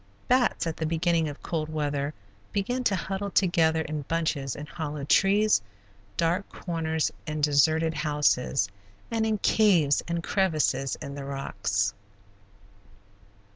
Bats, 0.27 0.65
at 0.65 0.77
the 0.77 0.87
beginning 0.87 1.29
of 1.29 1.43
cold 1.43 1.69
weather, 1.69 2.11
begin 2.51 2.83
to 2.85 2.95
huddle 2.95 3.29
together 3.29 3.81
in 3.81 4.01
bunches 4.01 4.55
in 4.55 4.65
hollow 4.65 5.03
trees, 5.03 5.61
dark 6.17 6.49
corners 6.49 7.11
in 7.27 7.39
deserted 7.39 7.93
houses, 7.93 8.67
and 9.11 9.27
in 9.27 9.37
caves 9.37 10.01
and 10.07 10.23
crevices 10.23 10.95
in 11.03 11.13
the 11.13 11.23
rocks. 11.23 11.93